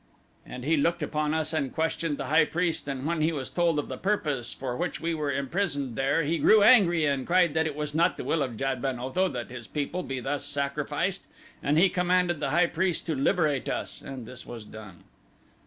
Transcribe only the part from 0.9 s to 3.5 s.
upon us and questioned the high priest and when he